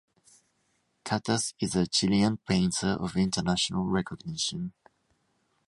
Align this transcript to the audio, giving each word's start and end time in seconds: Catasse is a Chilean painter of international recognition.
Catasse 1.05 1.53
is 1.59 1.75
a 1.75 1.85
Chilean 1.85 2.37
painter 2.37 2.97
of 2.99 3.15
international 3.15 3.83
recognition. 3.85 4.73